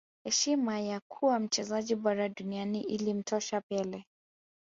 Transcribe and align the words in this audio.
heshima 0.23 0.79
ya 0.79 0.99
kuwa 0.99 1.39
mchezaji 1.39 1.95
bora 1.95 2.29
duniani 2.29 2.81
ilimtosha 2.81 3.61
pele 3.61 4.05